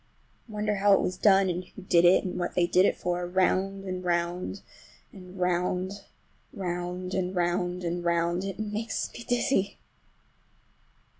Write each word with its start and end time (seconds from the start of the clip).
I 0.49 0.53
wonder 0.53 0.77
how 0.77 0.93
it 0.93 0.99
was 1.01 1.15
done 1.15 1.47
and 1.47 1.63
who 1.63 1.83
did 1.83 2.05
it, 2.05 2.23
and 2.23 2.39
what 2.39 2.55
they 2.55 2.65
did 2.65 2.87
it 2.87 2.97
for. 2.97 3.27
Round 3.27 3.85
and 3.85 4.03
round 4.03 4.63
and 5.13 5.37
round—round 5.39 7.13
and 7.13 7.35
round 7.35 7.83
and 7.83 8.03
round—it 8.03 8.57
makes 8.57 9.11
me 9.13 9.23
dizzy! 9.29 9.77